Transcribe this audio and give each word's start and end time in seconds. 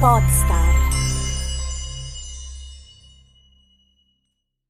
Podstar. 0.00 0.78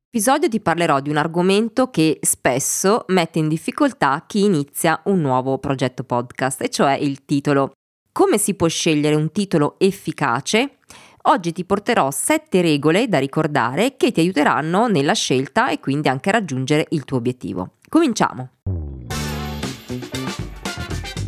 episodio 0.09 0.49
ti 0.49 0.59
parlerò 0.59 0.99
di 0.99 1.09
un 1.09 1.19
argomento 1.19 1.89
che 1.89 2.19
spesso 2.21 3.05
mette 3.09 3.39
in 3.39 3.47
difficoltà 3.47 4.25
chi 4.27 4.43
inizia 4.43 5.01
un 5.05 5.21
nuovo 5.21 5.59
progetto 5.59 6.03
podcast, 6.03 6.63
e 6.63 6.69
cioè 6.69 6.95
il 6.95 7.25
titolo. 7.25 7.71
Come 8.11 8.39
si 8.39 8.55
può 8.55 8.67
scegliere 8.67 9.15
un 9.15 9.31
titolo 9.31 9.77
efficace? 9.79 10.79
Oggi 11.23 11.53
ti 11.53 11.65
porterò 11.65 12.11
7 12.11 12.61
regole 12.61 13.07
da 13.07 13.21
ricordare 13.21 13.95
che 13.97 14.11
ti 14.11 14.19
aiuteranno 14.19 14.89
nella 14.89 15.15
scelta 15.15 15.71
e 15.71 15.79
quindi 15.79 16.09
anche 16.09 16.31
a 16.31 16.33
raggiungere 16.33 16.87
il 16.89 17.05
tuo 17.05 17.19
obiettivo. 17.19 17.75
Cominciamo! 17.89 18.51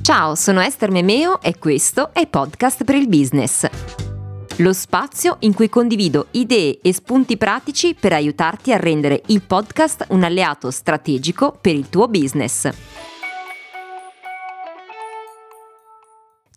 Ciao, 0.03 0.34
sono 0.34 0.61
Esther 0.61 0.91
Memeo 0.91 1.41
e 1.41 1.57
questo 1.59 2.12
è 2.12 2.27
Podcast 2.27 2.82
per 2.82 2.96
il 2.96 3.08
Business. 3.08 4.01
Lo 4.62 4.72
spazio 4.72 5.39
in 5.40 5.54
cui 5.54 5.68
condivido 5.68 6.29
idee 6.30 6.79
e 6.80 6.93
spunti 6.93 7.36
pratici 7.36 7.96
per 7.98 8.12
aiutarti 8.12 8.72
a 8.72 8.76
rendere 8.76 9.20
il 9.26 9.43
podcast 9.43 10.07
un 10.11 10.22
alleato 10.22 10.70
strategico 10.70 11.58
per 11.61 11.75
il 11.75 11.89
tuo 11.89 12.07
business. 12.07 13.11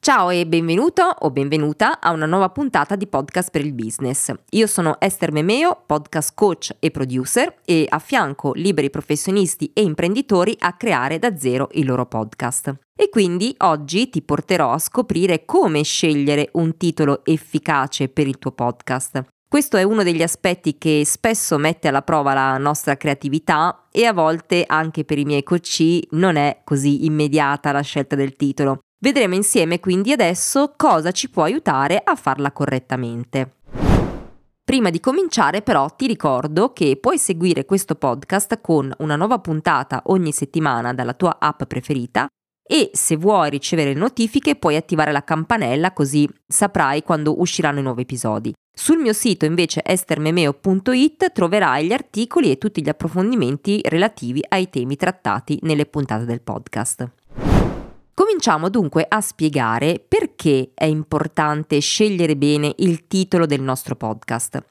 Ciao 0.05 0.29
e 0.29 0.45
benvenuto 0.45 1.01
o 1.01 1.31
benvenuta 1.31 1.99
a 1.99 2.11
una 2.11 2.27
nuova 2.27 2.49
puntata 2.49 2.95
di 2.95 3.07
Podcast 3.07 3.49
per 3.49 3.65
il 3.65 3.73
Business. 3.73 4.31
Io 4.51 4.67
sono 4.67 4.99
Esther 4.99 5.31
Memeo, 5.31 5.81
podcast 5.83 6.33
coach 6.35 6.75
e 6.77 6.91
producer 6.91 7.55
e 7.65 7.87
affianco 7.89 8.51
liberi 8.53 8.91
professionisti 8.91 9.71
e 9.73 9.81
imprenditori 9.81 10.55
a 10.59 10.73
creare 10.73 11.17
da 11.17 11.35
zero 11.35 11.69
il 11.71 11.87
loro 11.87 12.05
podcast. 12.05 12.75
E 12.95 13.09
quindi 13.09 13.55
oggi 13.57 14.11
ti 14.11 14.21
porterò 14.21 14.73
a 14.73 14.77
scoprire 14.77 15.43
come 15.43 15.81
scegliere 15.81 16.49
un 16.51 16.77
titolo 16.77 17.25
efficace 17.25 18.07
per 18.07 18.27
il 18.27 18.37
tuo 18.37 18.51
podcast. 18.51 19.25
Questo 19.49 19.75
è 19.75 19.81
uno 19.81 20.03
degli 20.03 20.21
aspetti 20.21 20.77
che 20.77 21.01
spesso 21.03 21.57
mette 21.57 21.87
alla 21.87 22.03
prova 22.03 22.35
la 22.35 22.59
nostra 22.59 22.95
creatività 22.95 23.87
e 23.91 24.05
a 24.05 24.13
volte 24.13 24.65
anche 24.67 25.03
per 25.03 25.17
i 25.17 25.25
miei 25.25 25.41
coach 25.41 26.01
non 26.11 26.35
è 26.35 26.61
così 26.63 27.05
immediata 27.05 27.71
la 27.71 27.81
scelta 27.81 28.15
del 28.15 28.35
titolo. 28.35 28.81
Vedremo 28.97 29.35
insieme 29.35 29.79
quindi 29.79 30.11
adesso 30.11 30.73
cosa 30.75 31.11
ci 31.11 31.29
può 31.29 31.43
aiutare 31.43 32.01
a 32.03 32.15
farla 32.15 32.51
correttamente. 32.51 33.55
Prima 34.63 34.89
di 34.89 34.99
cominciare 34.99 35.61
però 35.61 35.87
ti 35.89 36.07
ricordo 36.07 36.73
che 36.73 36.97
puoi 36.99 37.19
seguire 37.19 37.65
questo 37.65 37.93
podcast 37.93 38.61
con 38.61 38.91
una 38.97 39.15
nuova 39.15 39.37
puntata 39.37 40.01
ogni 40.07 40.31
settimana 40.31 40.91
dalla 40.91 41.13
tua 41.13 41.37
app 41.39 41.63
preferita 41.65 42.25
e 42.67 42.89
se 42.93 43.15
vuoi 43.15 43.51
ricevere 43.51 43.93
notifiche 43.93 44.55
puoi 44.55 44.75
attivare 44.75 45.11
la 45.11 45.23
campanella 45.23 45.93
così 45.93 46.27
saprai 46.47 47.03
quando 47.03 47.39
usciranno 47.39 47.79
i 47.79 47.83
nuovi 47.83 48.01
episodi. 48.01 48.53
Sul 48.75 48.97
mio 48.97 49.13
sito 49.13 49.45
invece 49.45 49.81
estermemeo.it 49.85 51.31
troverai 51.31 51.85
gli 51.85 51.93
articoli 51.93 52.49
e 52.49 52.57
tutti 52.57 52.81
gli 52.81 52.89
approfondimenti 52.89 53.81
relativi 53.83 54.43
ai 54.47 54.69
temi 54.71 54.95
trattati 54.95 55.59
nelle 55.61 55.85
puntate 55.85 56.25
del 56.25 56.41
podcast. 56.41 57.07
Cominciamo 58.25 58.69
dunque 58.69 59.05
a 59.07 59.21
spiegare 59.21 60.03
perché 60.05 60.71
è 60.73 60.85
importante 60.85 61.77
scegliere 61.77 62.35
bene 62.35 62.73
il 62.77 63.05
titolo 63.05 63.45
del 63.45 63.61
nostro 63.61 63.95
podcast. 63.95 64.65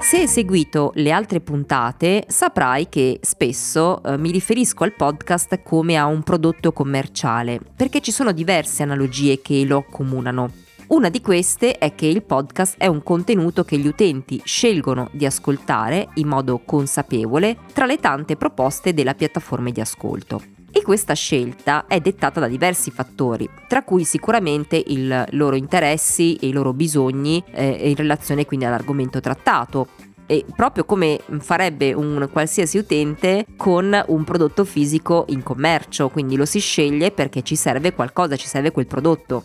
Se 0.00 0.18
hai 0.18 0.28
seguito 0.28 0.90
le 0.96 1.10
altre 1.10 1.40
puntate 1.40 2.26
saprai 2.28 2.90
che 2.90 3.18
spesso 3.22 4.02
eh, 4.02 4.18
mi 4.18 4.30
riferisco 4.30 4.84
al 4.84 4.92
podcast 4.92 5.62
come 5.62 5.96
a 5.96 6.04
un 6.04 6.22
prodotto 6.22 6.72
commerciale, 6.72 7.60
perché 7.74 8.02
ci 8.02 8.12
sono 8.12 8.30
diverse 8.30 8.82
analogie 8.82 9.40
che 9.40 9.64
lo 9.64 9.78
accomunano. 9.78 10.52
Una 10.88 11.08
di 11.08 11.22
queste 11.22 11.78
è 11.78 11.94
che 11.94 12.04
il 12.04 12.22
podcast 12.22 12.74
è 12.76 12.88
un 12.88 13.02
contenuto 13.02 13.64
che 13.64 13.78
gli 13.78 13.86
utenti 13.86 14.42
scelgono 14.44 15.08
di 15.12 15.24
ascoltare 15.24 16.08
in 16.16 16.28
modo 16.28 16.60
consapevole 16.62 17.56
tra 17.72 17.86
le 17.86 17.96
tante 17.96 18.36
proposte 18.36 18.92
della 18.92 19.14
piattaforma 19.14 19.70
di 19.70 19.80
ascolto. 19.80 20.42
E 20.76 20.82
questa 20.82 21.14
scelta 21.14 21.86
è 21.86 22.00
dettata 22.00 22.40
da 22.40 22.48
diversi 22.48 22.90
fattori, 22.90 23.48
tra 23.68 23.84
cui 23.84 24.02
sicuramente 24.02 24.74
i 24.74 25.08
loro 25.30 25.54
interessi 25.54 26.34
e 26.34 26.48
i 26.48 26.52
loro 26.52 26.72
bisogni 26.72 27.40
eh, 27.52 27.88
in 27.88 27.94
relazione 27.94 28.44
quindi 28.44 28.64
all'argomento 28.64 29.20
trattato, 29.20 29.86
e 30.26 30.44
proprio 30.56 30.84
come 30.84 31.20
farebbe 31.38 31.92
un 31.92 32.28
qualsiasi 32.32 32.78
utente 32.78 33.46
con 33.56 33.96
un 34.08 34.24
prodotto 34.24 34.64
fisico 34.64 35.26
in 35.28 35.44
commercio, 35.44 36.08
quindi 36.08 36.34
lo 36.34 36.44
si 36.44 36.58
sceglie 36.58 37.12
perché 37.12 37.42
ci 37.42 37.54
serve 37.54 37.92
qualcosa, 37.92 38.34
ci 38.34 38.48
serve 38.48 38.72
quel 38.72 38.88
prodotto. 38.88 39.44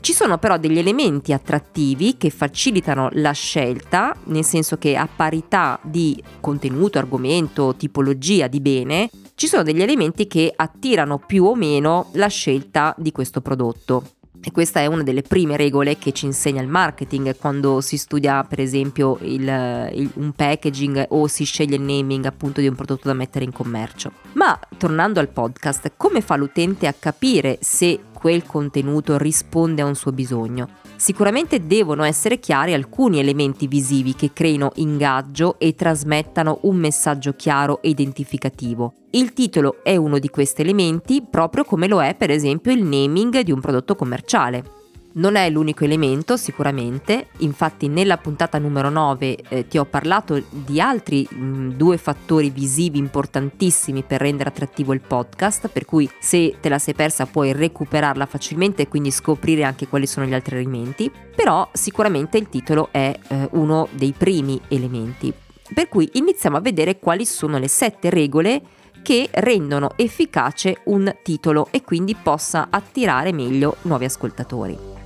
Ci 0.00 0.12
sono 0.14 0.38
però 0.38 0.56
degli 0.56 0.78
elementi 0.78 1.32
attrattivi 1.32 2.16
che 2.16 2.30
facilitano 2.30 3.08
la 3.14 3.32
scelta, 3.32 4.16
nel 4.26 4.44
senso 4.44 4.78
che 4.78 4.96
a 4.96 5.08
parità 5.14 5.78
di 5.82 6.22
contenuto, 6.40 6.98
argomento, 6.98 7.74
tipologia 7.76 8.46
di 8.46 8.60
bene, 8.60 9.10
ci 9.40 9.46
sono 9.46 9.62
degli 9.62 9.80
elementi 9.80 10.26
che 10.26 10.52
attirano 10.54 11.16
più 11.16 11.46
o 11.46 11.54
meno 11.54 12.10
la 12.12 12.26
scelta 12.26 12.94
di 12.98 13.10
questo 13.10 13.40
prodotto. 13.40 14.04
E 14.38 14.50
questa 14.52 14.80
è 14.80 14.86
una 14.86 15.02
delle 15.02 15.22
prime 15.22 15.56
regole 15.56 15.96
che 15.96 16.12
ci 16.12 16.26
insegna 16.26 16.60
il 16.60 16.68
marketing 16.68 17.34
quando 17.38 17.80
si 17.80 17.96
studia 17.96 18.44
per 18.44 18.60
esempio 18.60 19.16
il, 19.22 19.90
il, 19.94 20.10
un 20.16 20.32
packaging 20.32 21.06
o 21.08 21.26
si 21.26 21.44
sceglie 21.44 21.76
il 21.76 21.80
naming 21.80 22.26
appunto 22.26 22.60
di 22.60 22.66
un 22.66 22.74
prodotto 22.74 23.08
da 23.08 23.14
mettere 23.14 23.46
in 23.46 23.52
commercio. 23.52 24.12
Ma 24.32 24.60
tornando 24.76 25.20
al 25.20 25.30
podcast, 25.30 25.92
come 25.96 26.20
fa 26.20 26.36
l'utente 26.36 26.86
a 26.86 26.92
capire 26.92 27.56
se 27.62 27.98
quel 28.20 28.44
contenuto 28.44 29.16
risponde 29.16 29.80
a 29.80 29.86
un 29.86 29.94
suo 29.94 30.12
bisogno? 30.12 30.68
Sicuramente 30.96 31.66
devono 31.66 32.02
essere 32.02 32.38
chiari 32.38 32.74
alcuni 32.74 33.18
elementi 33.18 33.66
visivi 33.66 34.14
che 34.14 34.34
creino 34.34 34.72
ingaggio 34.74 35.58
e 35.58 35.74
trasmettano 35.74 36.58
un 36.62 36.76
messaggio 36.76 37.32
chiaro 37.32 37.80
e 37.80 37.88
identificativo. 37.88 38.92
Il 39.12 39.32
titolo 39.32 39.82
è 39.82 39.96
uno 39.96 40.18
di 40.18 40.28
questi 40.28 40.60
elementi, 40.60 41.24
proprio 41.28 41.64
come 41.64 41.88
lo 41.88 42.02
è 42.02 42.14
per 42.14 42.30
esempio 42.30 42.72
il 42.72 42.84
naming 42.84 43.40
di 43.40 43.52
un 43.52 43.60
prodotto 43.60 43.96
commerciale. 43.96 44.79
Non 45.12 45.34
è 45.34 45.50
l'unico 45.50 45.82
elemento 45.84 46.36
sicuramente, 46.36 47.30
infatti 47.38 47.88
nella 47.88 48.16
puntata 48.16 48.58
numero 48.58 48.90
9 48.90 49.38
eh, 49.48 49.66
ti 49.66 49.76
ho 49.76 49.84
parlato 49.84 50.40
di 50.50 50.80
altri 50.80 51.26
mh, 51.28 51.44
mm, 51.44 51.70
due 51.70 51.96
fattori 51.96 52.50
visivi 52.50 52.98
importantissimi 52.98 54.04
per 54.04 54.20
rendere 54.20 54.50
attrattivo 54.50 54.92
il 54.92 55.00
podcast, 55.00 55.66
per 55.66 55.84
cui 55.84 56.08
se 56.20 56.58
te 56.60 56.68
la 56.68 56.78
sei 56.78 56.94
persa 56.94 57.26
puoi 57.26 57.52
recuperarla 57.52 58.24
facilmente 58.26 58.82
e 58.82 58.88
quindi 58.88 59.10
scoprire 59.10 59.64
anche 59.64 59.88
quali 59.88 60.06
sono 60.06 60.26
gli 60.26 60.34
altri 60.34 60.56
elementi, 60.56 61.10
però 61.34 61.68
sicuramente 61.72 62.38
il 62.38 62.48
titolo 62.48 62.90
è 62.92 63.12
eh, 63.28 63.48
uno 63.52 63.88
dei 63.90 64.14
primi 64.16 64.60
elementi. 64.68 65.32
Per 65.74 65.88
cui 65.88 66.08
iniziamo 66.14 66.56
a 66.56 66.60
vedere 66.60 67.00
quali 67.00 67.24
sono 67.24 67.58
le 67.58 67.68
sette 67.68 68.10
regole 68.10 68.62
che 69.02 69.28
rendono 69.32 69.90
efficace 69.96 70.82
un 70.84 71.12
titolo 71.24 71.66
e 71.72 71.82
quindi 71.82 72.14
possa 72.14 72.68
attirare 72.70 73.32
meglio 73.32 73.76
nuovi 73.82 74.04
ascoltatori. 74.04 74.99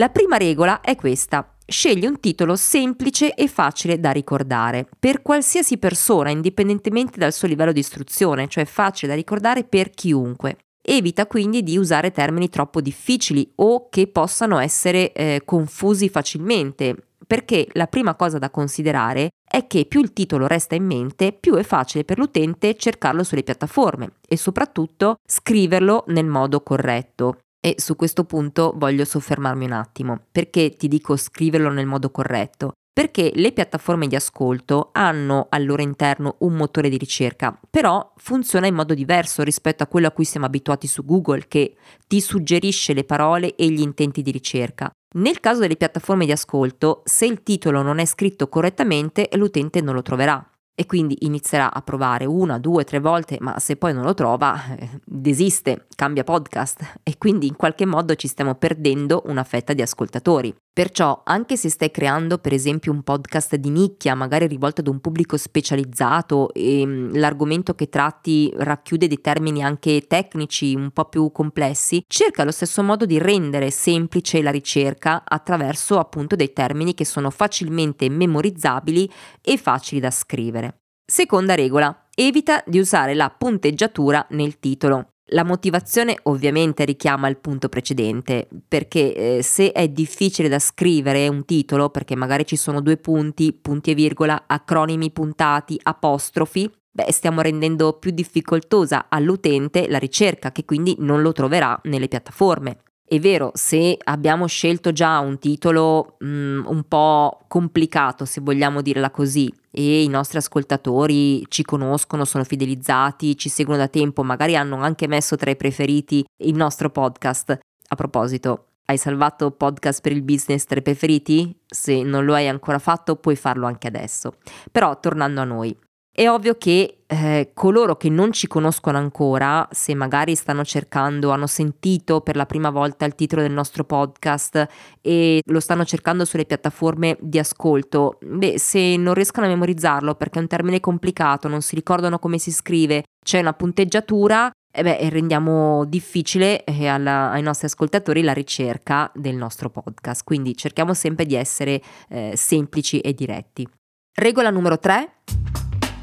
La 0.00 0.08
prima 0.08 0.38
regola 0.38 0.80
è 0.80 0.96
questa. 0.96 1.56
Scegli 1.66 2.06
un 2.06 2.20
titolo 2.20 2.56
semplice 2.56 3.34
e 3.34 3.48
facile 3.48 4.00
da 4.00 4.12
ricordare 4.12 4.88
per 4.98 5.20
qualsiasi 5.20 5.76
persona, 5.76 6.30
indipendentemente 6.30 7.18
dal 7.18 7.34
suo 7.34 7.46
livello 7.46 7.70
di 7.70 7.80
istruzione, 7.80 8.48
cioè 8.48 8.64
facile 8.64 9.08
da 9.08 9.14
ricordare 9.14 9.64
per 9.64 9.90
chiunque. 9.90 10.56
Evita 10.80 11.26
quindi 11.26 11.62
di 11.62 11.76
usare 11.76 12.12
termini 12.12 12.48
troppo 12.48 12.80
difficili 12.80 13.52
o 13.56 13.90
che 13.90 14.06
possano 14.06 14.58
essere 14.58 15.12
eh, 15.12 15.42
confusi 15.44 16.08
facilmente, 16.08 16.96
perché 17.26 17.68
la 17.72 17.86
prima 17.86 18.14
cosa 18.14 18.38
da 18.38 18.48
considerare 18.48 19.28
è 19.46 19.66
che 19.66 19.84
più 19.84 20.00
il 20.00 20.14
titolo 20.14 20.46
resta 20.46 20.76
in 20.76 20.86
mente, 20.86 21.32
più 21.38 21.56
è 21.56 21.62
facile 21.62 22.04
per 22.04 22.16
l'utente 22.16 22.74
cercarlo 22.74 23.22
sulle 23.22 23.42
piattaforme 23.42 24.12
e 24.26 24.38
soprattutto 24.38 25.16
scriverlo 25.26 26.04
nel 26.06 26.24
modo 26.24 26.62
corretto. 26.62 27.40
E 27.62 27.74
su 27.76 27.94
questo 27.94 28.24
punto 28.24 28.72
voglio 28.76 29.04
soffermarmi 29.04 29.66
un 29.66 29.72
attimo. 29.72 30.20
Perché 30.32 30.76
ti 30.76 30.88
dico 30.88 31.16
scriverlo 31.16 31.68
nel 31.68 31.84
modo 31.84 32.10
corretto? 32.10 32.72
Perché 32.90 33.30
le 33.34 33.52
piattaforme 33.52 34.08
di 34.08 34.14
ascolto 34.16 34.88
hanno 34.92 35.46
al 35.50 35.66
loro 35.66 35.82
interno 35.82 36.36
un 36.38 36.54
motore 36.54 36.88
di 36.88 36.96
ricerca, 36.96 37.58
però 37.68 38.12
funziona 38.16 38.66
in 38.66 38.74
modo 38.74 38.94
diverso 38.94 39.42
rispetto 39.42 39.82
a 39.82 39.86
quello 39.86 40.08
a 40.08 40.10
cui 40.10 40.24
siamo 40.24 40.46
abituati 40.46 40.86
su 40.86 41.04
Google, 41.04 41.46
che 41.48 41.76
ti 42.06 42.20
suggerisce 42.20 42.94
le 42.94 43.04
parole 43.04 43.54
e 43.54 43.68
gli 43.68 43.80
intenti 43.80 44.22
di 44.22 44.30
ricerca. 44.30 44.90
Nel 45.16 45.40
caso 45.40 45.60
delle 45.60 45.76
piattaforme 45.76 46.24
di 46.24 46.32
ascolto, 46.32 47.02
se 47.04 47.26
il 47.26 47.42
titolo 47.42 47.82
non 47.82 47.98
è 47.98 48.06
scritto 48.06 48.48
correttamente, 48.48 49.28
l'utente 49.34 49.80
non 49.80 49.94
lo 49.94 50.02
troverà 50.02 50.50
e 50.74 50.86
quindi 50.86 51.16
inizierà 51.20 51.72
a 51.72 51.82
provare 51.82 52.24
una, 52.24 52.58
due, 52.58 52.84
tre 52.84 53.00
volte, 53.00 53.36
ma 53.40 53.58
se 53.58 53.76
poi 53.76 53.92
non 53.92 54.04
lo 54.04 54.14
trova, 54.14 54.76
eh, 54.76 55.00
desiste, 55.04 55.86
cambia 55.94 56.24
podcast 56.24 57.00
e 57.02 57.18
quindi 57.18 57.46
in 57.46 57.56
qualche 57.56 57.84
modo 57.84 58.14
ci 58.14 58.28
stiamo 58.28 58.54
perdendo 58.54 59.22
una 59.26 59.44
fetta 59.44 59.72
di 59.74 59.82
ascoltatori. 59.82 60.54
Perciò, 60.72 61.22
anche 61.24 61.56
se 61.56 61.68
stai 61.68 61.90
creando 61.90 62.38
per 62.38 62.52
esempio 62.52 62.92
un 62.92 63.02
podcast 63.02 63.56
di 63.56 63.70
nicchia, 63.70 64.14
magari 64.14 64.46
rivolto 64.46 64.80
ad 64.80 64.86
un 64.86 65.00
pubblico 65.00 65.36
specializzato 65.36 66.54
e 66.54 66.86
mm, 66.86 67.14
l'argomento 67.14 67.74
che 67.74 67.88
tratti 67.88 68.52
racchiude 68.56 69.08
dei 69.08 69.20
termini 69.20 69.64
anche 69.64 70.06
tecnici 70.06 70.74
un 70.76 70.92
po' 70.92 71.06
più 71.06 71.32
complessi, 71.32 72.04
cerca 72.06 72.42
allo 72.42 72.52
stesso 72.52 72.84
modo 72.84 73.04
di 73.04 73.18
rendere 73.18 73.70
semplice 73.72 74.42
la 74.42 74.52
ricerca 74.52 75.24
attraverso 75.26 75.98
appunto 75.98 76.36
dei 76.36 76.52
termini 76.52 76.94
che 76.94 77.04
sono 77.04 77.30
facilmente 77.30 78.08
memorizzabili 78.08 79.10
e 79.42 79.56
facili 79.56 80.00
da 80.00 80.12
scrivere. 80.12 80.82
Seconda 81.04 81.56
regola, 81.56 82.06
evita 82.14 82.62
di 82.64 82.78
usare 82.78 83.14
la 83.14 83.28
punteggiatura 83.36 84.24
nel 84.30 84.60
titolo. 84.60 85.08
La 85.32 85.44
motivazione 85.44 86.16
ovviamente 86.24 86.84
richiama 86.84 87.28
il 87.28 87.36
punto 87.36 87.68
precedente, 87.68 88.48
perché 88.66 89.36
eh, 89.36 89.42
se 89.44 89.70
è 89.70 89.86
difficile 89.86 90.48
da 90.48 90.58
scrivere 90.58 91.28
un 91.28 91.44
titolo, 91.44 91.88
perché 91.88 92.16
magari 92.16 92.44
ci 92.44 92.56
sono 92.56 92.80
due 92.80 92.96
punti, 92.96 93.52
punti 93.52 93.92
e 93.92 93.94
virgola, 93.94 94.44
acronimi 94.48 95.12
puntati, 95.12 95.78
apostrofi, 95.80 96.68
beh, 96.90 97.12
stiamo 97.12 97.42
rendendo 97.42 97.92
più 97.92 98.10
difficoltosa 98.10 99.06
all'utente 99.08 99.88
la 99.88 99.98
ricerca, 99.98 100.50
che 100.50 100.64
quindi 100.64 100.96
non 100.98 101.22
lo 101.22 101.30
troverà 101.30 101.78
nelle 101.84 102.08
piattaforme. 102.08 102.78
È 103.12 103.18
vero, 103.18 103.50
se 103.54 103.98
abbiamo 104.04 104.46
scelto 104.46 104.92
già 104.92 105.18
un 105.18 105.40
titolo 105.40 106.14
mh, 106.20 106.28
mm, 106.28 106.66
un 106.66 106.84
po' 106.84 107.40
complicato, 107.48 108.24
se 108.24 108.40
vogliamo 108.40 108.82
dirla 108.82 109.10
così, 109.10 109.52
e 109.72 110.04
i 110.04 110.06
nostri 110.06 110.38
ascoltatori 110.38 111.44
ci 111.48 111.64
conoscono, 111.64 112.24
sono 112.24 112.44
fidelizzati, 112.44 113.36
ci 113.36 113.48
seguono 113.48 113.80
da 113.80 113.88
tempo, 113.88 114.22
magari 114.22 114.54
hanno 114.54 114.76
anche 114.76 115.08
messo 115.08 115.34
tra 115.34 115.50
i 115.50 115.56
preferiti 115.56 116.24
il 116.44 116.54
nostro 116.54 116.90
podcast. 116.90 117.58
A 117.88 117.96
proposito, 117.96 118.66
hai 118.84 118.96
salvato 118.96 119.50
podcast 119.50 120.02
per 120.02 120.12
il 120.12 120.22
business 120.22 120.62
tra 120.62 120.78
i 120.78 120.82
preferiti? 120.82 121.52
Se 121.66 122.04
non 122.04 122.24
lo 122.24 122.34
hai 122.34 122.46
ancora 122.46 122.78
fatto, 122.78 123.16
puoi 123.16 123.34
farlo 123.34 123.66
anche 123.66 123.88
adesso. 123.88 124.34
Però 124.70 125.00
tornando 125.00 125.40
a 125.40 125.44
noi, 125.44 125.76
è 126.12 126.28
ovvio 126.28 126.56
che 126.56 126.98
eh, 127.06 127.50
coloro 127.54 127.96
che 127.96 128.08
non 128.08 128.32
ci 128.32 128.46
conoscono 128.46 128.98
ancora, 128.98 129.66
se 129.70 129.94
magari 129.94 130.34
stanno 130.34 130.64
cercando, 130.64 131.30
hanno 131.30 131.46
sentito 131.46 132.20
per 132.20 132.36
la 132.36 132.46
prima 132.46 132.70
volta 132.70 133.04
il 133.04 133.14
titolo 133.14 133.42
del 133.42 133.52
nostro 133.52 133.84
podcast 133.84 134.66
e 135.00 135.40
lo 135.44 135.60
stanno 135.60 135.84
cercando 135.84 136.24
sulle 136.24 136.44
piattaforme 136.44 137.16
di 137.20 137.38
ascolto, 137.38 138.18
beh, 138.20 138.58
se 138.58 138.96
non 138.96 139.14
riescono 139.14 139.46
a 139.46 139.48
memorizzarlo 139.48 140.14
perché 140.14 140.38
è 140.38 140.42
un 140.42 140.48
termine 140.48 140.80
complicato, 140.80 141.48
non 141.48 141.62
si 141.62 141.74
ricordano 141.74 142.18
come 142.18 142.38
si 142.38 142.52
scrive, 142.52 143.04
c'è 143.24 143.40
una 143.40 143.52
punteggiatura, 143.52 144.50
eh 144.72 144.82
beh, 144.82 145.08
rendiamo 145.10 145.84
difficile 145.84 146.64
eh, 146.64 146.86
alla, 146.86 147.30
ai 147.30 147.42
nostri 147.42 147.66
ascoltatori 147.66 148.22
la 148.22 148.32
ricerca 148.32 149.10
del 149.14 149.34
nostro 149.34 149.68
podcast. 149.68 150.22
Quindi 150.22 150.56
cerchiamo 150.56 150.94
sempre 150.94 151.26
di 151.26 151.34
essere 151.34 151.80
eh, 152.08 152.32
semplici 152.36 153.00
e 153.00 153.12
diretti. 153.14 153.66
Regola 154.14 154.50
numero 154.50 154.78
3 154.78 155.12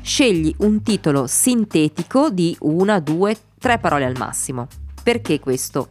scegli 0.08 0.56
un 0.60 0.82
titolo 0.84 1.28
sintetico 1.28 2.30
di 2.30 2.56
una, 2.62 3.02
due, 3.02 3.36
tre 3.60 3.78
parole 3.78 4.06
al 4.06 4.16
massimo. 4.18 4.68
Perché 5.04 5.42
questo? 5.42 5.90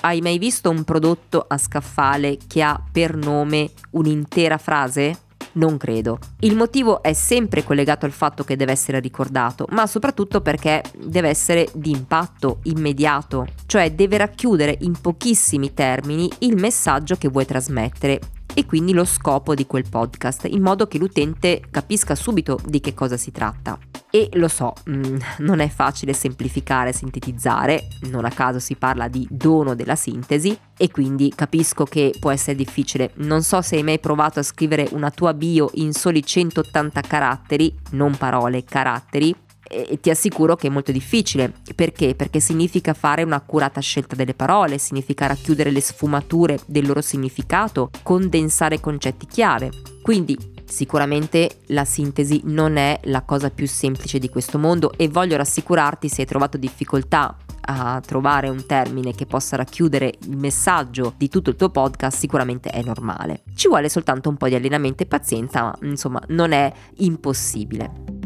Hai 0.00 0.22
mai 0.22 0.38
visto 0.38 0.70
un 0.70 0.84
prodotto 0.84 1.44
a 1.46 1.58
scaffale 1.58 2.38
che 2.46 2.62
ha 2.62 2.82
per 2.90 3.14
nome 3.14 3.70
un'intera 3.90 4.56
frase? 4.56 5.18
Non 5.52 5.76
credo. 5.76 6.18
Il 6.40 6.56
motivo 6.56 7.02
è 7.02 7.12
sempre 7.12 7.62
collegato 7.62 8.06
al 8.06 8.12
fatto 8.12 8.42
che 8.42 8.56
deve 8.56 8.72
essere 8.72 9.00
ricordato, 9.00 9.66
ma 9.70 9.86
soprattutto 9.86 10.40
perché 10.40 10.82
deve 10.96 11.28
essere 11.28 11.68
di 11.74 11.90
impatto 11.90 12.60
immediato, 12.64 13.46
cioè 13.66 13.92
deve 13.92 14.16
racchiudere 14.16 14.78
in 14.80 14.98
pochissimi 14.98 15.74
termini 15.74 16.30
il 16.38 16.56
messaggio 16.56 17.16
che 17.16 17.28
vuoi 17.28 17.44
trasmettere 17.44 18.18
e 18.58 18.66
quindi 18.66 18.92
lo 18.92 19.04
scopo 19.04 19.54
di 19.54 19.68
quel 19.68 19.88
podcast, 19.88 20.48
in 20.50 20.62
modo 20.62 20.88
che 20.88 20.98
l'utente 20.98 21.62
capisca 21.70 22.16
subito 22.16 22.58
di 22.66 22.80
che 22.80 22.92
cosa 22.92 23.16
si 23.16 23.30
tratta. 23.30 23.78
E 24.10 24.30
lo 24.32 24.48
so, 24.48 24.72
mm, 24.90 25.16
non 25.38 25.60
è 25.60 25.68
facile 25.68 26.12
semplificare, 26.12 26.92
sintetizzare, 26.92 27.86
non 28.10 28.24
a 28.24 28.30
caso 28.30 28.58
si 28.58 28.74
parla 28.74 29.06
di 29.06 29.24
dono 29.30 29.76
della 29.76 29.94
sintesi 29.94 30.58
e 30.76 30.90
quindi 30.90 31.32
capisco 31.36 31.84
che 31.84 32.12
può 32.18 32.32
essere 32.32 32.56
difficile. 32.56 33.12
Non 33.18 33.44
so 33.44 33.62
se 33.62 33.76
hai 33.76 33.84
mai 33.84 34.00
provato 34.00 34.40
a 34.40 34.42
scrivere 34.42 34.88
una 34.90 35.10
tua 35.10 35.34
bio 35.34 35.70
in 35.74 35.92
soli 35.92 36.26
180 36.26 37.00
caratteri, 37.02 37.72
non 37.92 38.16
parole, 38.16 38.64
caratteri, 38.64 39.32
e 39.68 39.98
ti 40.00 40.10
assicuro 40.10 40.56
che 40.56 40.66
è 40.66 40.70
molto 40.70 40.92
difficile. 40.92 41.52
Perché? 41.74 42.14
Perché 42.14 42.40
significa 42.40 42.94
fare 42.94 43.22
un'accurata 43.22 43.80
scelta 43.80 44.16
delle 44.16 44.34
parole, 44.34 44.78
significa 44.78 45.26
racchiudere 45.26 45.70
le 45.70 45.80
sfumature 45.80 46.58
del 46.66 46.86
loro 46.86 47.00
significato, 47.00 47.90
condensare 48.02 48.80
concetti 48.80 49.26
chiave. 49.26 49.70
Quindi 50.02 50.56
Sicuramente 50.68 51.62
la 51.68 51.86
sintesi 51.86 52.42
non 52.44 52.76
è 52.76 53.00
la 53.04 53.22
cosa 53.22 53.48
più 53.48 53.66
semplice 53.66 54.18
di 54.18 54.28
questo 54.28 54.58
mondo 54.58 54.92
e 54.98 55.08
voglio 55.08 55.38
rassicurarti 55.38 56.10
se 56.10 56.20
hai 56.20 56.26
trovato 56.26 56.58
difficoltà 56.58 57.34
a 57.70 58.00
trovare 58.04 58.48
un 58.48 58.64
termine 58.66 59.12
che 59.12 59.26
possa 59.26 59.56
racchiudere 59.56 60.12
il 60.26 60.36
messaggio 60.36 61.14
di 61.16 61.28
tutto 61.28 61.50
il 61.50 61.56
tuo 61.56 61.70
podcast 61.70 62.18
sicuramente 62.18 62.68
è 62.68 62.82
normale. 62.82 63.42
Ci 63.54 63.68
vuole 63.68 63.88
soltanto 63.88 64.28
un 64.28 64.36
po' 64.36 64.48
di 64.48 64.54
allenamento 64.54 65.02
e 65.02 65.06
pazienza, 65.06 65.62
ma 65.62 65.76
insomma 65.82 66.20
non 66.28 66.52
è 66.52 66.70
impossibile. 66.96 68.17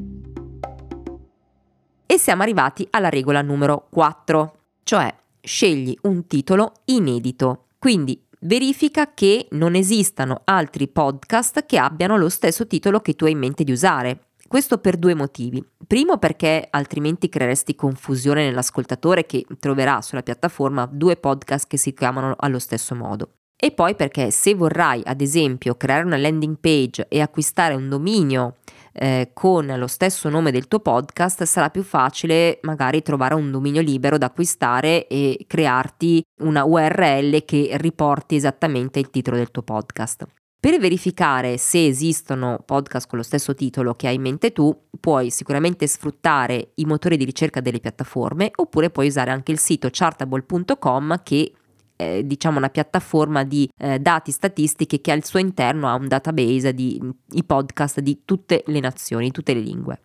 E 2.12 2.18
siamo 2.18 2.42
arrivati 2.42 2.86
alla 2.90 3.08
regola 3.08 3.40
numero 3.40 3.86
4, 3.88 4.56
cioè 4.82 5.14
scegli 5.40 5.96
un 6.02 6.26
titolo 6.26 6.74
inedito. 6.84 7.68
Quindi 7.78 8.22
verifica 8.40 9.14
che 9.14 9.46
non 9.52 9.74
esistano 9.74 10.42
altri 10.44 10.88
podcast 10.88 11.64
che 11.64 11.78
abbiano 11.78 12.18
lo 12.18 12.28
stesso 12.28 12.66
titolo 12.66 13.00
che 13.00 13.14
tu 13.14 13.24
hai 13.24 13.30
in 13.30 13.38
mente 13.38 13.64
di 13.64 13.72
usare. 13.72 14.26
Questo 14.46 14.76
per 14.76 14.98
due 14.98 15.14
motivi. 15.14 15.64
Primo 15.86 16.18
perché 16.18 16.68
altrimenti 16.68 17.30
creeresti 17.30 17.74
confusione 17.74 18.44
nell'ascoltatore 18.44 19.24
che 19.24 19.46
troverà 19.58 20.02
sulla 20.02 20.22
piattaforma 20.22 20.84
due 20.84 21.16
podcast 21.16 21.66
che 21.66 21.78
si 21.78 21.94
chiamano 21.94 22.34
allo 22.36 22.58
stesso 22.58 22.94
modo. 22.94 23.36
E 23.56 23.70
poi 23.70 23.94
perché 23.94 24.30
se 24.30 24.54
vorrai 24.54 25.00
ad 25.02 25.22
esempio 25.22 25.76
creare 25.76 26.04
una 26.04 26.18
landing 26.18 26.58
page 26.60 27.06
e 27.08 27.22
acquistare 27.22 27.74
un 27.74 27.88
dominio 27.88 28.56
eh, 28.92 29.30
con 29.32 29.66
lo 29.66 29.86
stesso 29.86 30.28
nome 30.28 30.50
del 30.50 30.68
tuo 30.68 30.80
podcast 30.80 31.42
sarà 31.44 31.70
più 31.70 31.82
facile 31.82 32.58
magari 32.62 33.02
trovare 33.02 33.34
un 33.34 33.50
dominio 33.50 33.80
libero 33.80 34.18
da 34.18 34.26
acquistare 34.26 35.06
e 35.06 35.44
crearti 35.46 36.22
una 36.42 36.64
URL 36.64 37.44
che 37.44 37.70
riporti 37.78 38.36
esattamente 38.36 38.98
il 38.98 39.10
titolo 39.10 39.36
del 39.36 39.50
tuo 39.50 39.62
podcast. 39.62 40.26
Per 40.62 40.78
verificare 40.78 41.58
se 41.58 41.86
esistono 41.86 42.62
podcast 42.64 43.08
con 43.08 43.18
lo 43.18 43.24
stesso 43.24 43.52
titolo 43.52 43.94
che 43.94 44.06
hai 44.06 44.14
in 44.14 44.20
mente 44.20 44.52
tu, 44.52 44.72
puoi 45.00 45.30
sicuramente 45.30 45.88
sfruttare 45.88 46.70
i 46.76 46.84
motori 46.84 47.16
di 47.16 47.24
ricerca 47.24 47.60
delle 47.60 47.80
piattaforme 47.80 48.52
oppure 48.54 48.88
puoi 48.88 49.08
usare 49.08 49.32
anche 49.32 49.50
il 49.50 49.58
sito 49.58 49.88
chartable.com 49.90 51.22
che 51.24 51.52
eh, 51.96 52.26
diciamo 52.26 52.58
una 52.58 52.68
piattaforma 52.68 53.44
di 53.44 53.68
eh, 53.76 53.98
dati 53.98 54.30
statistiche 54.30 55.00
che 55.00 55.12
al 55.12 55.24
suo 55.24 55.38
interno 55.38 55.88
ha 55.88 55.94
un 55.94 56.08
database 56.08 56.72
di 56.72 57.00
i 57.30 57.44
podcast 57.44 58.00
di 58.00 58.22
tutte 58.24 58.62
le 58.66 58.80
nazioni, 58.80 59.30
tutte 59.30 59.54
le 59.54 59.60
lingue. 59.60 60.00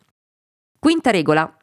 Quinta 0.80 1.12
regola. 1.12 1.58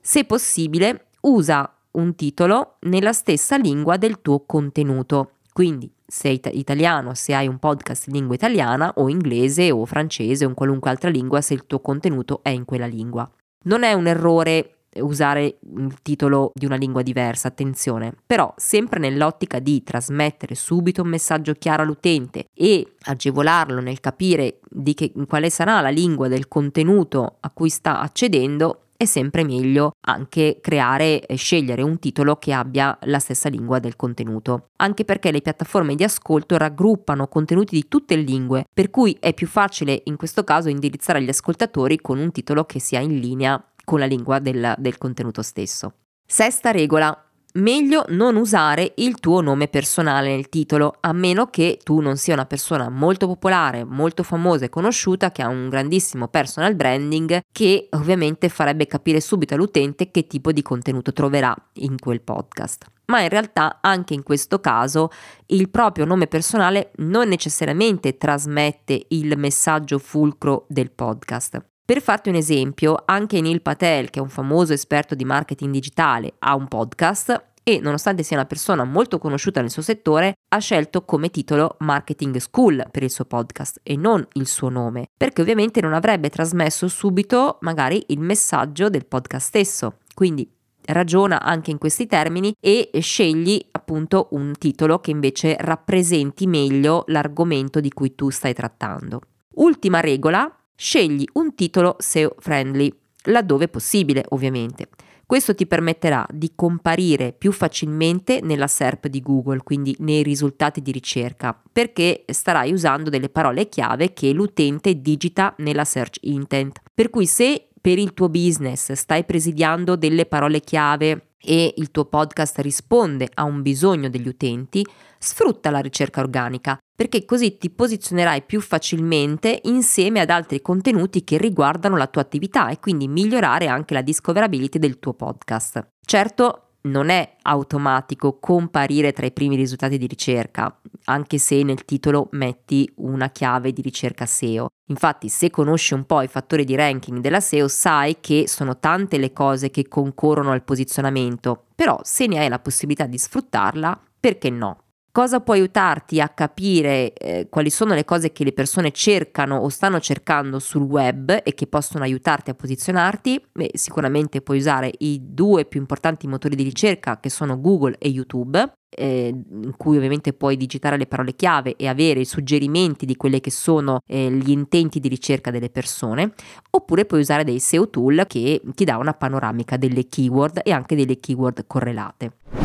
Se 0.00 0.24
possibile, 0.24 1.08
usa 1.22 1.74
un 1.92 2.14
titolo 2.14 2.76
nella 2.80 3.12
stessa 3.12 3.56
lingua 3.56 3.96
del 3.96 4.20
tuo 4.20 4.44
contenuto. 4.46 5.32
Quindi, 5.52 5.92
se 6.06 6.28
it- 6.28 6.50
italiano, 6.52 7.14
se 7.14 7.34
hai 7.34 7.48
un 7.48 7.58
podcast 7.58 8.06
in 8.06 8.14
lingua 8.14 8.34
italiana 8.34 8.92
o 8.96 9.08
inglese 9.08 9.70
o 9.70 9.84
francese 9.84 10.44
o 10.44 10.48
in 10.48 10.54
qualunque 10.54 10.90
altra 10.90 11.10
lingua, 11.10 11.40
se 11.40 11.54
il 11.54 11.66
tuo 11.66 11.80
contenuto 11.80 12.40
è 12.42 12.50
in 12.50 12.64
quella 12.64 12.86
lingua. 12.86 13.28
Non 13.64 13.82
è 13.82 13.92
un 13.92 14.06
errore 14.06 14.79
usare 14.96 15.58
il 15.74 15.98
titolo 16.02 16.50
di 16.54 16.66
una 16.66 16.76
lingua 16.76 17.02
diversa, 17.02 17.48
attenzione, 17.48 18.14
però 18.26 18.52
sempre 18.56 18.98
nell'ottica 18.98 19.58
di 19.58 19.82
trasmettere 19.82 20.54
subito 20.54 21.02
un 21.02 21.08
messaggio 21.08 21.54
chiaro 21.54 21.82
all'utente 21.82 22.46
e 22.54 22.94
agevolarlo 23.02 23.80
nel 23.80 24.00
capire 24.00 24.58
di 24.68 24.94
che, 24.94 25.12
quale 25.28 25.50
sarà 25.50 25.80
la 25.80 25.90
lingua 25.90 26.28
del 26.28 26.48
contenuto 26.48 27.36
a 27.40 27.50
cui 27.50 27.68
sta 27.68 28.00
accedendo, 28.00 28.82
è 29.00 29.06
sempre 29.06 29.44
meglio 29.44 29.92
anche 30.02 30.58
creare 30.60 31.24
e 31.24 31.34
scegliere 31.36 31.80
un 31.80 31.98
titolo 31.98 32.36
che 32.36 32.52
abbia 32.52 32.98
la 33.04 33.18
stessa 33.18 33.48
lingua 33.48 33.78
del 33.78 33.96
contenuto, 33.96 34.68
anche 34.76 35.06
perché 35.06 35.30
le 35.30 35.40
piattaforme 35.40 35.94
di 35.94 36.04
ascolto 36.04 36.58
raggruppano 36.58 37.26
contenuti 37.26 37.74
di 37.74 37.88
tutte 37.88 38.14
le 38.14 38.22
lingue, 38.22 38.66
per 38.70 38.90
cui 38.90 39.16
è 39.18 39.32
più 39.32 39.46
facile 39.46 40.02
in 40.04 40.16
questo 40.16 40.44
caso 40.44 40.68
indirizzare 40.68 41.22
gli 41.22 41.30
ascoltatori 41.30 41.98
con 41.98 42.18
un 42.18 42.30
titolo 42.30 42.66
che 42.66 42.78
sia 42.78 43.00
in 43.00 43.18
linea 43.18 43.64
con 43.84 43.98
la 43.98 44.06
lingua 44.06 44.38
del, 44.38 44.74
del 44.78 44.98
contenuto 44.98 45.42
stesso. 45.42 45.94
Sesta 46.26 46.70
regola. 46.70 47.24
meglio 47.54 48.04
non 48.10 48.36
usare 48.36 48.92
il 48.98 49.18
tuo 49.18 49.40
nome 49.40 49.66
personale 49.66 50.28
nel 50.28 50.48
titolo, 50.48 50.94
a 51.00 51.12
meno 51.12 51.46
che 51.46 51.80
tu 51.82 51.98
non 51.98 52.16
sia 52.16 52.34
una 52.34 52.46
persona 52.46 52.88
molto 52.88 53.26
popolare, 53.26 53.82
molto 53.82 54.22
famosa 54.22 54.66
e 54.66 54.68
conosciuta 54.68 55.32
che 55.32 55.42
ha 55.42 55.48
un 55.48 55.68
grandissimo 55.68 56.28
personal 56.28 56.76
branding 56.76 57.40
che 57.50 57.88
ovviamente 57.90 58.48
farebbe 58.48 58.86
capire 58.86 59.20
subito 59.20 59.54
all'utente 59.54 60.12
che 60.12 60.28
tipo 60.28 60.52
di 60.52 60.62
contenuto 60.62 61.12
troverà 61.12 61.52
in 61.74 61.98
quel 61.98 62.20
podcast. 62.20 62.86
Ma 63.06 63.22
in 63.22 63.28
realtà 63.28 63.78
anche 63.80 64.14
in 64.14 64.22
questo 64.22 64.60
caso 64.60 65.10
il 65.46 65.68
proprio 65.68 66.04
nome 66.04 66.28
personale 66.28 66.92
non 66.98 67.26
necessariamente 67.26 68.16
trasmette 68.16 69.06
il 69.08 69.36
messaggio 69.36 69.98
fulcro 69.98 70.66
del 70.68 70.92
podcast. 70.92 71.60
Per 71.90 72.00
farti 72.00 72.28
un 72.28 72.36
esempio, 72.36 73.02
anche 73.04 73.40
Neil 73.40 73.62
Patel, 73.62 74.10
che 74.10 74.20
è 74.20 74.22
un 74.22 74.28
famoso 74.28 74.72
esperto 74.72 75.16
di 75.16 75.24
marketing 75.24 75.72
digitale, 75.72 76.34
ha 76.38 76.54
un 76.54 76.68
podcast 76.68 77.46
e, 77.64 77.80
nonostante 77.80 78.22
sia 78.22 78.36
una 78.36 78.46
persona 78.46 78.84
molto 78.84 79.18
conosciuta 79.18 79.60
nel 79.60 79.70
suo 79.70 79.82
settore, 79.82 80.34
ha 80.50 80.58
scelto 80.58 81.04
come 81.04 81.30
titolo 81.30 81.74
Marketing 81.80 82.36
School 82.36 82.86
per 82.92 83.02
il 83.02 83.10
suo 83.10 83.24
podcast 83.24 83.80
e 83.82 83.96
non 83.96 84.24
il 84.34 84.46
suo 84.46 84.68
nome, 84.68 85.08
perché 85.16 85.42
ovviamente 85.42 85.80
non 85.80 85.92
avrebbe 85.92 86.30
trasmesso 86.30 86.86
subito 86.86 87.58
magari 87.62 88.04
il 88.10 88.20
messaggio 88.20 88.88
del 88.88 89.06
podcast 89.06 89.48
stesso. 89.48 89.96
Quindi 90.14 90.48
ragiona 90.84 91.42
anche 91.42 91.72
in 91.72 91.78
questi 91.78 92.06
termini 92.06 92.54
e 92.60 92.88
scegli 93.00 93.60
appunto 93.72 94.28
un 94.30 94.52
titolo 94.56 95.00
che 95.00 95.10
invece 95.10 95.56
rappresenti 95.58 96.46
meglio 96.46 97.02
l'argomento 97.08 97.80
di 97.80 97.90
cui 97.90 98.14
tu 98.14 98.30
stai 98.30 98.54
trattando. 98.54 99.22
Ultima 99.54 99.98
regola, 99.98 100.54
scegli 100.80 101.26
un 101.34 101.54
titolo 101.54 101.96
SEO 101.98 102.36
friendly, 102.38 102.90
laddove 103.24 103.68
possibile 103.68 104.24
ovviamente. 104.30 104.88
Questo 105.26 105.54
ti 105.54 105.66
permetterà 105.66 106.26
di 106.32 106.52
comparire 106.54 107.34
più 107.36 107.52
facilmente 107.52 108.40
nella 108.40 108.66
SERP 108.66 109.08
di 109.08 109.20
Google, 109.20 109.60
quindi 109.62 109.94
nei 109.98 110.22
risultati 110.22 110.80
di 110.80 110.90
ricerca, 110.90 111.60
perché 111.70 112.24
starai 112.26 112.72
usando 112.72 113.10
delle 113.10 113.28
parole 113.28 113.68
chiave 113.68 114.14
che 114.14 114.32
l'utente 114.32 115.02
digita 115.02 115.54
nella 115.58 115.84
search 115.84 116.16
intent. 116.22 116.80
Per 116.94 117.10
cui 117.10 117.26
se 117.26 117.68
per 117.78 117.98
il 117.98 118.14
tuo 118.14 118.30
business 118.30 118.92
stai 118.92 119.24
presidiando 119.24 119.96
delle 119.96 120.24
parole 120.24 120.60
chiave 120.60 121.29
e 121.42 121.74
il 121.76 121.90
tuo 121.90 122.04
podcast 122.04 122.58
risponde 122.58 123.28
a 123.34 123.44
un 123.44 123.62
bisogno 123.62 124.08
degli 124.08 124.28
utenti, 124.28 124.84
sfrutta 125.18 125.70
la 125.70 125.80
ricerca 125.80 126.20
organica 126.20 126.78
perché 127.00 127.24
così 127.24 127.56
ti 127.56 127.70
posizionerai 127.70 128.42
più 128.42 128.60
facilmente 128.60 129.60
insieme 129.64 130.20
ad 130.20 130.28
altri 130.28 130.60
contenuti 130.60 131.24
che 131.24 131.38
riguardano 131.38 131.96
la 131.96 132.06
tua 132.06 132.20
attività 132.20 132.68
e 132.68 132.78
quindi 132.78 133.08
migliorare 133.08 133.68
anche 133.68 133.94
la 133.94 134.02
discoverability 134.02 134.78
del 134.78 134.98
tuo 134.98 135.14
podcast. 135.14 135.92
Certo, 136.04 136.69
non 136.82 137.08
è 137.08 137.36
automatico 137.42 138.38
comparire 138.38 139.12
tra 139.12 139.26
i 139.26 139.32
primi 139.32 139.56
risultati 139.56 139.98
di 139.98 140.06
ricerca, 140.06 140.74
anche 141.04 141.38
se 141.38 141.62
nel 141.62 141.84
titolo 141.84 142.28
metti 142.32 142.90
una 142.96 143.30
chiave 143.30 143.72
di 143.72 143.82
ricerca 143.82 144.26
SEO. 144.26 144.68
Infatti, 144.86 145.28
se 145.28 145.50
conosci 145.50 145.94
un 145.94 146.04
po' 146.04 146.22
i 146.22 146.28
fattori 146.28 146.64
di 146.64 146.74
ranking 146.74 147.20
della 147.20 147.40
SEO, 147.40 147.68
sai 147.68 148.18
che 148.20 148.48
sono 148.48 148.78
tante 148.78 149.18
le 149.18 149.32
cose 149.32 149.70
che 149.70 149.88
concorrono 149.88 150.52
al 150.52 150.64
posizionamento, 150.64 151.66
però 151.74 151.98
se 152.02 152.26
ne 152.26 152.38
hai 152.38 152.48
la 152.48 152.58
possibilità 152.58 153.06
di 153.06 153.18
sfruttarla, 153.18 154.00
perché 154.18 154.50
no? 154.50 154.84
Cosa 155.12 155.40
può 155.40 155.54
aiutarti 155.54 156.20
a 156.20 156.28
capire 156.28 157.12
eh, 157.14 157.48
quali 157.50 157.68
sono 157.68 157.94
le 157.94 158.04
cose 158.04 158.30
che 158.30 158.44
le 158.44 158.52
persone 158.52 158.92
cercano 158.92 159.56
o 159.56 159.68
stanno 159.68 159.98
cercando 159.98 160.60
sul 160.60 160.82
web 160.82 161.40
e 161.42 161.52
che 161.52 161.66
possono 161.66 162.04
aiutarti 162.04 162.50
a 162.50 162.54
posizionarti? 162.54 163.44
Beh, 163.50 163.72
sicuramente 163.74 164.40
puoi 164.40 164.58
usare 164.58 164.92
i 164.98 165.20
due 165.20 165.64
più 165.64 165.80
importanti 165.80 166.28
motori 166.28 166.54
di 166.54 166.62
ricerca 166.62 167.18
che 167.18 167.28
sono 167.28 167.60
Google 167.60 167.96
e 167.98 168.08
YouTube, 168.08 168.72
eh, 168.88 169.26
in 169.26 169.74
cui 169.76 169.96
ovviamente 169.96 170.32
puoi 170.32 170.56
digitare 170.56 170.96
le 170.96 171.06
parole 171.06 171.34
chiave 171.34 171.74
e 171.74 171.88
avere 171.88 172.20
i 172.20 172.24
suggerimenti 172.24 173.04
di 173.04 173.16
quelli 173.16 173.40
che 173.40 173.50
sono 173.50 173.98
eh, 174.06 174.30
gli 174.30 174.50
intenti 174.50 175.00
di 175.00 175.08
ricerca 175.08 175.50
delle 175.50 175.70
persone, 175.70 176.34
oppure 176.70 177.04
puoi 177.04 177.18
usare 177.18 177.42
dei 177.42 177.58
SEO 177.58 177.90
tool 177.90 178.26
che 178.28 178.62
ti 178.76 178.84
dà 178.84 178.96
una 178.96 179.14
panoramica 179.14 179.76
delle 179.76 180.06
keyword 180.06 180.60
e 180.62 180.70
anche 180.70 180.94
delle 180.94 181.18
keyword 181.18 181.64
correlate. 181.66 182.59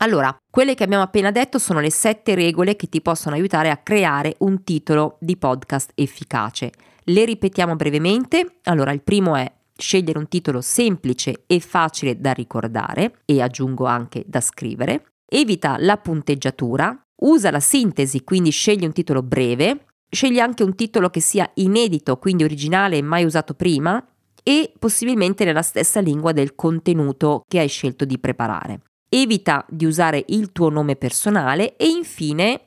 Allora, 0.00 0.36
quelle 0.48 0.74
che 0.74 0.84
abbiamo 0.84 1.02
appena 1.02 1.32
detto 1.32 1.58
sono 1.58 1.80
le 1.80 1.90
sette 1.90 2.36
regole 2.36 2.76
che 2.76 2.88
ti 2.88 3.02
possono 3.02 3.34
aiutare 3.34 3.70
a 3.70 3.78
creare 3.78 4.36
un 4.38 4.62
titolo 4.62 5.16
di 5.20 5.36
podcast 5.36 5.90
efficace. 5.94 6.70
Le 7.04 7.24
ripetiamo 7.24 7.74
brevemente. 7.74 8.58
Allora, 8.64 8.92
il 8.92 9.02
primo 9.02 9.34
è 9.34 9.50
scegliere 9.76 10.18
un 10.18 10.28
titolo 10.28 10.60
semplice 10.60 11.42
e 11.46 11.58
facile 11.58 12.20
da 12.20 12.32
ricordare 12.32 13.20
e 13.24 13.42
aggiungo 13.42 13.86
anche 13.86 14.22
da 14.26 14.40
scrivere. 14.40 15.04
Evita 15.28 15.76
la 15.78 15.96
punteggiatura, 15.96 16.96
usa 17.22 17.50
la 17.50 17.60
sintesi, 17.60 18.22
quindi 18.22 18.50
scegli 18.50 18.84
un 18.84 18.92
titolo 18.92 19.22
breve, 19.22 19.86
scegli 20.08 20.38
anche 20.38 20.62
un 20.62 20.76
titolo 20.76 21.10
che 21.10 21.20
sia 21.20 21.50
inedito, 21.54 22.18
quindi 22.18 22.44
originale 22.44 22.98
e 22.98 23.02
mai 23.02 23.24
usato 23.24 23.54
prima 23.54 24.04
e 24.44 24.72
possibilmente 24.78 25.44
nella 25.44 25.62
stessa 25.62 25.98
lingua 25.98 26.30
del 26.30 26.54
contenuto 26.54 27.42
che 27.48 27.58
hai 27.58 27.68
scelto 27.68 28.04
di 28.04 28.18
preparare 28.18 28.82
evita 29.08 29.64
di 29.68 29.84
usare 29.84 30.24
il 30.28 30.52
tuo 30.52 30.68
nome 30.68 30.96
personale 30.96 31.76
e 31.76 31.86
infine 31.86 32.62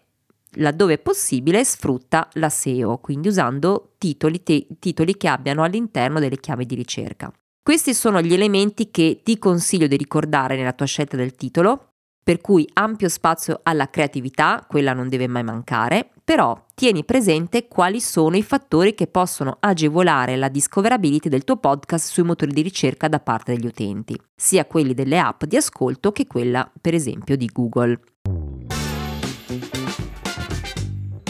laddove 0.56 0.98
possibile 0.98 1.64
sfrutta 1.64 2.28
la 2.34 2.50
SEO, 2.50 2.98
quindi 2.98 3.28
usando 3.28 3.94
titoli, 3.98 4.44
te- 4.44 4.68
titoli 4.80 5.16
che 5.16 5.28
abbiano 5.28 5.64
all'interno 5.64 6.20
delle 6.20 6.40
chiavi 6.40 6.66
di 6.66 6.76
ricerca. 6.76 7.32
Questi 7.64 7.94
sono 7.94 8.22
gli 8.22 8.34
elementi 8.34 8.90
che 8.90 9.22
ti 9.24 9.38
consiglio 9.38 9.88
di 9.88 9.96
ricordare 9.96 10.56
nella 10.56 10.74
tua 10.74 10.88
scelta 10.88 11.16
del 11.16 11.36
titolo 11.36 11.91
per 12.24 12.40
cui 12.40 12.70
ampio 12.74 13.10
spazio 13.10 13.60
alla 13.64 13.90
creatività, 13.90 14.64
quella 14.68 14.94
non 14.94 15.10
deve 15.10 15.28
mai 15.28 15.44
mancare, 15.44 16.12
però 16.24 16.66
tieni 16.76 17.04
presente 17.04 17.68
quali 17.68 18.00
sono 18.00 18.38
i 18.38 18.44
fattori 18.44 18.94
che 18.94 19.08
possono 19.08 19.58
agevolare 19.60 20.36
la 20.36 20.48
discoverability 20.48 21.30
del 21.30 21.44
tuo 21.44 21.58
podcast 21.58 22.12
sui 22.12 22.24
motori 22.24 22.54
di 22.54 22.62
ricerca 22.62 23.08
da 23.08 23.20
parte 23.20 23.54
degli 23.54 23.66
utenti, 23.66 24.20
sia 24.36 24.66
quelli 24.66 24.94
delle 24.94 25.20
app 25.20 25.44
di 25.46 25.58
ascolto 25.58 26.12
che 26.12 26.28
quella, 26.28 26.72
per 26.80 26.94
esempio, 26.94 27.36
di 27.36 27.50
Google. 27.52 28.00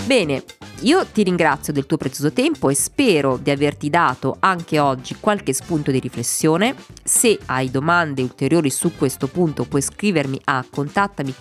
Bene, 0.06 0.44
io 0.82 1.06
ti 1.06 1.22
ringrazio 1.22 1.72
del 1.72 1.86
tuo 1.86 1.98
prezioso 1.98 2.34
tempo 2.34 2.70
e 2.70 2.74
spero 2.74 3.38
di 3.38 3.52
averti 3.52 3.90
dato 3.90 4.38
anche 4.40 4.80
oggi 4.80 5.16
qualche 5.20 5.54
spunto 5.54 5.92
di 5.92 6.00
riflessione. 6.00 6.76
Se 7.04 7.38
hai 7.46 7.70
domande 7.70 8.24
ulteriori 8.24 8.72
su 8.72 8.96
questo 8.98 9.28
punto 9.28 9.66
puoi 9.66 9.82
scrivermi 9.82 10.42
a 10.46 10.66
contattami 10.68 11.36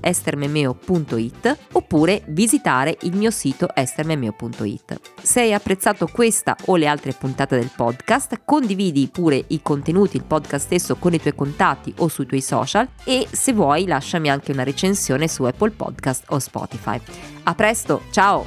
estermemeo.it 0.00 1.58
oppure 1.72 2.22
visitare 2.28 2.96
il 3.02 3.14
mio 3.14 3.30
sito 3.30 3.68
estermemeo.it. 3.74 5.00
Se 5.22 5.40
hai 5.40 5.52
apprezzato 5.52 6.06
questa 6.06 6.56
o 6.64 6.76
le 6.76 6.86
altre 6.86 7.12
puntate 7.12 7.58
del 7.58 7.70
podcast, 7.76 8.40
condividi 8.46 9.08
pure 9.12 9.44
i 9.48 9.60
contenuti, 9.60 10.16
il 10.16 10.24
podcast 10.24 10.64
stesso 10.64 10.96
con 10.96 11.12
i 11.12 11.20
tuoi 11.20 11.34
contatti 11.34 11.92
o 11.98 12.08
sui 12.08 12.24
tuoi 12.24 12.40
social 12.40 12.88
e 13.04 13.28
se 13.30 13.52
vuoi 13.52 13.86
lasciami 13.86 14.30
anche 14.30 14.52
una 14.52 14.64
recensione 14.64 15.28
su 15.28 15.42
Apple 15.44 15.72
Podcast 15.72 16.24
o 16.28 16.38
Spotify. 16.38 16.98
A 17.48 17.54
presto, 17.54 18.02
ciao! 18.10 18.44